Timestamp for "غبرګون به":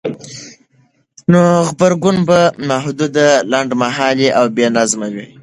1.67-2.39